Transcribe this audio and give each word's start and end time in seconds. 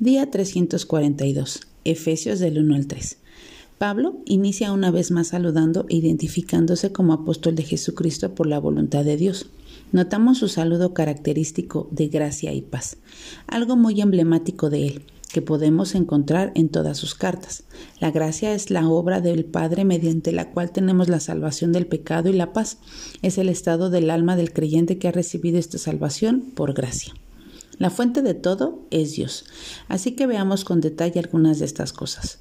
Día 0.00 0.28
342. 0.28 1.60
Efesios 1.84 2.40
del 2.40 2.58
1 2.58 2.74
al 2.74 2.88
3. 2.88 3.16
Pablo 3.78 4.16
inicia 4.24 4.72
una 4.72 4.90
vez 4.90 5.12
más 5.12 5.28
saludando 5.28 5.86
e 5.88 5.94
identificándose 5.94 6.90
como 6.90 7.12
apóstol 7.12 7.54
de 7.54 7.62
Jesucristo 7.62 8.34
por 8.34 8.48
la 8.48 8.58
voluntad 8.58 9.04
de 9.04 9.16
Dios. 9.16 9.50
Notamos 9.92 10.38
su 10.38 10.48
saludo 10.48 10.94
característico 10.94 11.86
de 11.92 12.08
gracia 12.08 12.52
y 12.52 12.60
paz, 12.60 12.96
algo 13.46 13.76
muy 13.76 14.00
emblemático 14.00 14.68
de 14.68 14.88
él, 14.88 15.02
que 15.32 15.42
podemos 15.42 15.94
encontrar 15.94 16.50
en 16.56 16.70
todas 16.70 16.98
sus 16.98 17.14
cartas. 17.14 17.62
La 18.00 18.10
gracia 18.10 18.52
es 18.52 18.70
la 18.70 18.88
obra 18.88 19.20
del 19.20 19.44
Padre 19.44 19.84
mediante 19.84 20.32
la 20.32 20.50
cual 20.50 20.72
tenemos 20.72 21.08
la 21.08 21.20
salvación 21.20 21.70
del 21.70 21.86
pecado 21.86 22.28
y 22.30 22.32
la 22.32 22.52
paz. 22.52 22.78
Es 23.22 23.38
el 23.38 23.48
estado 23.48 23.90
del 23.90 24.10
alma 24.10 24.34
del 24.34 24.52
creyente 24.52 24.98
que 24.98 25.06
ha 25.06 25.12
recibido 25.12 25.56
esta 25.60 25.78
salvación 25.78 26.40
por 26.40 26.74
gracia. 26.74 27.14
La 27.78 27.90
fuente 27.90 28.22
de 28.22 28.34
todo 28.34 28.86
es 28.90 29.16
Dios. 29.16 29.44
Así 29.88 30.12
que 30.12 30.26
veamos 30.26 30.64
con 30.64 30.80
detalle 30.80 31.20
algunas 31.20 31.58
de 31.58 31.64
estas 31.64 31.92
cosas. 31.92 32.38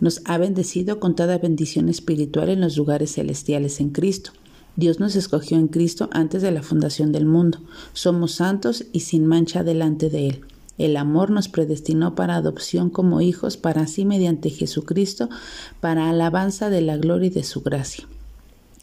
Nos 0.00 0.22
ha 0.24 0.38
bendecido 0.38 1.00
con 1.00 1.16
toda 1.16 1.38
bendición 1.38 1.88
espiritual 1.88 2.48
en 2.50 2.60
los 2.60 2.76
lugares 2.76 3.14
celestiales 3.14 3.80
en 3.80 3.90
Cristo. 3.90 4.30
Dios 4.76 5.00
nos 5.00 5.16
escogió 5.16 5.56
en 5.56 5.68
Cristo 5.68 6.08
antes 6.12 6.42
de 6.42 6.52
la 6.52 6.62
fundación 6.62 7.10
del 7.10 7.26
mundo. 7.26 7.58
Somos 7.94 8.32
santos 8.32 8.84
y 8.92 9.00
sin 9.00 9.26
mancha 9.26 9.64
delante 9.64 10.10
de 10.10 10.28
Él. 10.28 10.40
El 10.78 10.96
amor 10.98 11.30
nos 11.30 11.48
predestinó 11.48 12.14
para 12.14 12.36
adopción 12.36 12.90
como 12.90 13.22
hijos 13.22 13.56
para 13.56 13.86
sí 13.86 14.04
mediante 14.04 14.50
Jesucristo, 14.50 15.30
para 15.80 16.10
alabanza 16.10 16.68
de 16.68 16.82
la 16.82 16.98
gloria 16.98 17.28
y 17.28 17.30
de 17.30 17.44
su 17.44 17.62
gracia. 17.62 18.06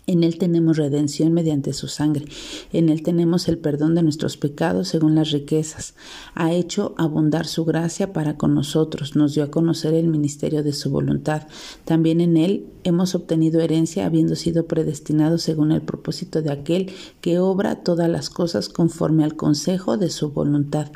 En 0.05 0.23
Él 0.23 0.37
tenemos 0.37 0.75
redención 0.75 1.31
mediante 1.31 1.71
su 1.71 1.87
sangre. 1.87 2.25
En 2.73 2.89
Él 2.89 3.03
tenemos 3.03 3.47
el 3.47 3.57
perdón 3.57 3.95
de 3.95 4.03
nuestros 4.03 4.35
pecados 4.35 4.89
según 4.89 5.15
las 5.15 5.31
riquezas. 5.31 5.95
Ha 6.35 6.51
hecho 6.51 6.93
abundar 6.97 7.47
su 7.47 7.63
gracia 7.63 8.11
para 8.11 8.35
con 8.35 8.53
nosotros. 8.53 9.15
Nos 9.15 9.33
dio 9.33 9.45
a 9.45 9.51
conocer 9.51 9.93
el 9.93 10.07
ministerio 10.07 10.61
de 10.61 10.73
su 10.73 10.89
voluntad. 10.89 11.47
También 11.85 12.19
en 12.19 12.35
Él 12.35 12.67
hemos 12.83 13.15
obtenido 13.15 13.61
herencia 13.61 14.05
habiendo 14.05 14.35
sido 14.35 14.67
predestinados 14.67 15.41
según 15.41 15.71
el 15.71 15.81
propósito 15.81 16.41
de 16.41 16.51
aquel 16.51 16.91
que 17.21 17.39
obra 17.39 17.83
todas 17.83 18.09
las 18.09 18.29
cosas 18.29 18.67
conforme 18.67 19.23
al 19.23 19.37
consejo 19.37 19.97
de 19.97 20.09
su 20.09 20.31
voluntad. 20.31 20.91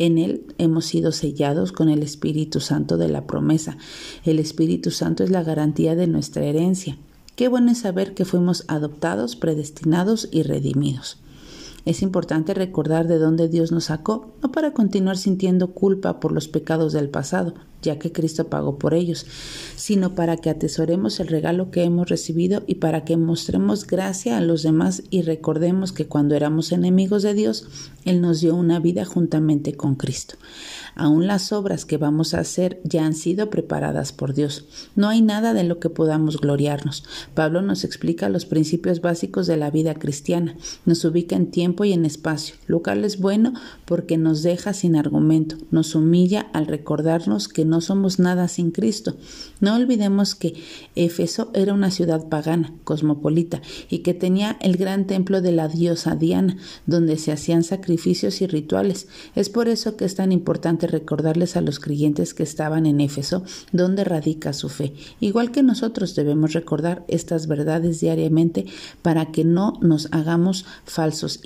En 0.00 0.18
Él 0.18 0.46
hemos 0.58 0.86
sido 0.86 1.12
sellados 1.12 1.70
con 1.70 1.88
el 1.88 2.02
Espíritu 2.02 2.58
Santo 2.58 2.96
de 2.96 3.08
la 3.08 3.26
promesa. 3.26 3.78
El 4.24 4.40
Espíritu 4.40 4.90
Santo 4.90 5.22
es 5.22 5.30
la 5.30 5.44
garantía 5.44 5.94
de 5.94 6.08
nuestra 6.08 6.44
herencia. 6.44 6.98
Qué 7.38 7.46
bueno 7.46 7.70
es 7.70 7.78
saber 7.78 8.14
que 8.14 8.24
fuimos 8.24 8.64
adoptados, 8.66 9.36
predestinados 9.36 10.26
y 10.32 10.42
redimidos. 10.42 11.18
Es 11.88 12.02
importante 12.02 12.52
recordar 12.52 13.08
de 13.08 13.16
dónde 13.16 13.48
Dios 13.48 13.72
nos 13.72 13.84
sacó, 13.84 14.34
no 14.42 14.52
para 14.52 14.74
continuar 14.74 15.16
sintiendo 15.16 15.72
culpa 15.72 16.20
por 16.20 16.32
los 16.32 16.46
pecados 16.46 16.92
del 16.92 17.08
pasado, 17.08 17.54
ya 17.80 17.98
que 17.98 18.12
Cristo 18.12 18.48
pagó 18.48 18.78
por 18.78 18.92
ellos, 18.92 19.24
sino 19.76 20.14
para 20.14 20.36
que 20.36 20.50
atesoremos 20.50 21.18
el 21.20 21.28
regalo 21.28 21.70
que 21.70 21.84
hemos 21.84 22.10
recibido 22.10 22.62
y 22.66 22.74
para 22.74 23.04
que 23.04 23.16
mostremos 23.16 23.86
gracia 23.86 24.36
a 24.36 24.42
los 24.42 24.62
demás 24.62 25.02
y 25.08 25.22
recordemos 25.22 25.92
que 25.92 26.06
cuando 26.06 26.34
éramos 26.34 26.72
enemigos 26.72 27.22
de 27.22 27.32
Dios, 27.32 27.66
Él 28.04 28.20
nos 28.20 28.40
dio 28.40 28.54
una 28.54 28.80
vida 28.80 29.06
juntamente 29.06 29.74
con 29.74 29.94
Cristo. 29.94 30.34
Aún 30.94 31.28
las 31.28 31.52
obras 31.52 31.84
que 31.84 31.96
vamos 31.96 32.34
a 32.34 32.40
hacer 32.40 32.80
ya 32.82 33.06
han 33.06 33.14
sido 33.14 33.50
preparadas 33.50 34.12
por 34.12 34.34
Dios. 34.34 34.64
No 34.96 35.08
hay 35.08 35.22
nada 35.22 35.54
de 35.54 35.62
lo 35.62 35.78
que 35.78 35.90
podamos 35.90 36.40
gloriarnos. 36.40 37.04
Pablo 37.34 37.62
nos 37.62 37.84
explica 37.84 38.28
los 38.28 38.46
principios 38.46 39.00
básicos 39.00 39.46
de 39.46 39.56
la 39.56 39.70
vida 39.70 39.94
cristiana, 39.94 40.56
nos 40.84 41.04
ubica 41.04 41.36
en 41.36 41.52
tiempo 41.52 41.77
y 41.84 41.92
en 41.92 42.04
espacio, 42.04 42.54
lo 42.66 42.82
cual 42.82 43.04
es 43.04 43.18
bueno 43.18 43.52
porque 43.84 44.18
nos 44.18 44.42
deja 44.42 44.72
sin 44.72 44.96
argumento, 44.96 45.56
nos 45.70 45.94
humilla 45.94 46.48
al 46.52 46.66
recordarnos 46.66 47.48
que 47.48 47.64
no 47.64 47.80
somos 47.80 48.18
nada 48.18 48.48
sin 48.48 48.70
Cristo. 48.70 49.16
No 49.60 49.74
olvidemos 49.74 50.34
que 50.34 50.54
Éfeso 50.94 51.50
era 51.54 51.74
una 51.74 51.90
ciudad 51.90 52.28
pagana, 52.28 52.72
cosmopolita, 52.84 53.60
y 53.88 53.98
que 53.98 54.14
tenía 54.14 54.56
el 54.60 54.76
gran 54.76 55.06
templo 55.06 55.40
de 55.40 55.52
la 55.52 55.68
diosa 55.68 56.14
Diana, 56.14 56.56
donde 56.86 57.18
se 57.18 57.32
hacían 57.32 57.64
sacrificios 57.64 58.40
y 58.40 58.46
rituales. 58.46 59.08
Es 59.34 59.48
por 59.48 59.68
eso 59.68 59.96
que 59.96 60.04
es 60.04 60.14
tan 60.14 60.32
importante 60.32 60.86
recordarles 60.86 61.56
a 61.56 61.60
los 61.60 61.80
creyentes 61.80 62.34
que 62.34 62.42
estaban 62.42 62.86
en 62.86 63.00
Éfeso 63.00 63.42
dónde 63.72 64.04
radica 64.04 64.52
su 64.52 64.68
fe. 64.68 64.94
Igual 65.20 65.50
que 65.50 65.62
nosotros 65.62 66.14
debemos 66.14 66.52
recordar 66.52 67.04
estas 67.08 67.46
verdades 67.46 68.00
diariamente 68.00 68.66
para 69.02 69.32
que 69.32 69.44
no 69.44 69.78
nos 69.80 70.08
hagamos 70.12 70.64
falsos 70.84 71.40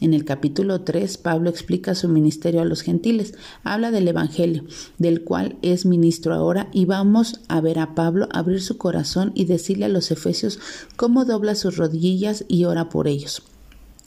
En 0.00 0.14
el 0.14 0.24
capítulo 0.24 0.80
3, 0.82 1.18
Pablo 1.18 1.50
explica 1.50 1.94
su 1.94 2.08
ministerio 2.08 2.62
a 2.62 2.64
los 2.64 2.82
gentiles, 2.82 3.34
habla 3.64 3.90
del 3.90 4.08
Evangelio, 4.08 4.64
del 4.98 5.24
cual 5.24 5.56
es 5.62 5.84
ministro 5.84 6.34
ahora, 6.34 6.68
y 6.72 6.84
vamos 6.84 7.40
a 7.48 7.60
ver 7.60 7.78
a 7.78 7.94
Pablo 7.94 8.28
abrir 8.32 8.62
su 8.62 8.78
corazón 8.78 9.32
y 9.34 9.44
decirle 9.44 9.86
a 9.86 9.88
los 9.88 10.10
efesios 10.10 10.58
cómo 10.96 11.24
dobla 11.24 11.54
sus 11.54 11.76
rodillas 11.76 12.44
y 12.48 12.64
ora 12.64 12.88
por 12.88 13.08
ellos. 13.08 13.42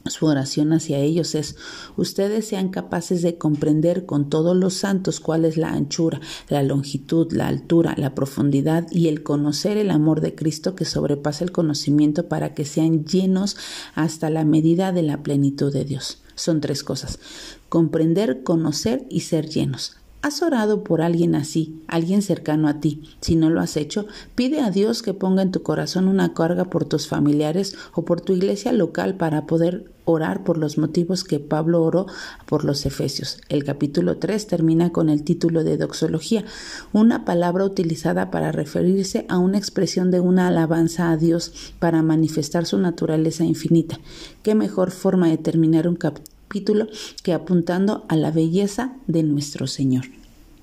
Su 0.05 0.27
oración 0.27 0.71
hacia 0.71 0.97
ellos 0.97 1.35
es, 1.35 1.55
ustedes 1.97 2.47
sean 2.47 2.69
capaces 2.69 3.21
de 3.21 3.37
comprender 3.37 4.05
con 4.05 4.29
todos 4.29 4.55
los 4.55 4.73
santos 4.73 5.19
cuál 5.19 5.43
es 5.43 5.57
la 5.57 5.71
anchura, 5.73 6.21
la 6.47 6.63
longitud, 6.63 7.31
la 7.33 7.47
altura, 7.47 7.95
la 7.97 8.15
profundidad 8.15 8.87
y 8.91 9.09
el 9.09 9.23
conocer 9.23 9.77
el 9.77 9.91
amor 9.91 10.21
de 10.21 10.35
Cristo 10.35 10.73
que 10.73 10.85
sobrepasa 10.85 11.43
el 11.43 11.51
conocimiento 11.51 12.27
para 12.29 12.53
que 12.53 12.63
sean 12.63 13.03
llenos 13.03 13.57
hasta 13.93 14.29
la 14.29 14.45
medida 14.45 14.93
de 14.93 15.03
la 15.03 15.21
plenitud 15.21 15.71
de 15.71 15.83
Dios. 15.83 16.21
Son 16.35 16.61
tres 16.61 16.83
cosas, 16.83 17.19
comprender, 17.67 18.43
conocer 18.43 19.05
y 19.09 19.21
ser 19.21 19.49
llenos. 19.49 19.97
¿Has 20.21 20.41
orado 20.41 20.83
por 20.83 21.01
alguien 21.01 21.33
así, 21.33 21.81
alguien 21.87 22.21
cercano 22.21 22.67
a 22.67 22.81
ti? 22.81 23.03
Si 23.21 23.37
no 23.37 23.49
lo 23.49 23.61
has 23.61 23.77
hecho, 23.77 24.05
pide 24.35 24.59
a 24.59 24.69
Dios 24.69 25.01
que 25.01 25.13
ponga 25.13 25.41
en 25.41 25.51
tu 25.51 25.63
corazón 25.63 26.09
una 26.09 26.33
carga 26.33 26.65
por 26.65 26.83
tus 26.83 27.07
familiares 27.07 27.77
o 27.93 28.03
por 28.03 28.19
tu 28.19 28.33
iglesia 28.33 28.73
local 28.73 29.15
para 29.15 29.47
poder 29.47 29.89
orar 30.03 30.43
por 30.43 30.57
los 30.57 30.77
motivos 30.77 31.23
que 31.23 31.39
Pablo 31.39 31.81
oró 31.81 32.05
por 32.47 32.65
los 32.65 32.85
Efesios. 32.85 33.39
El 33.47 33.63
capítulo 33.63 34.17
3 34.17 34.45
termina 34.45 34.91
con 34.91 35.07
el 35.07 35.23
título 35.23 35.63
de 35.63 35.77
doxología, 35.77 36.43
una 36.91 37.23
palabra 37.23 37.63
utilizada 37.63 38.29
para 38.29 38.51
referirse 38.51 39.25
a 39.29 39.37
una 39.37 39.57
expresión 39.57 40.11
de 40.11 40.19
una 40.19 40.47
alabanza 40.47 41.11
a 41.11 41.17
Dios 41.17 41.73
para 41.79 42.01
manifestar 42.01 42.65
su 42.65 42.77
naturaleza 42.77 43.45
infinita. 43.45 43.97
¿Qué 44.43 44.53
mejor 44.53 44.91
forma 44.91 45.29
de 45.29 45.37
terminar 45.37 45.87
un 45.87 45.95
capítulo? 45.95 46.38
Capítulo 46.49 46.87
que 47.21 47.31
apuntando 47.31 48.05
a 48.09 48.15
la 48.15 48.31
belleza 48.31 48.95
de 49.05 49.21
nuestro 49.21 49.67
Señor. 49.67 50.05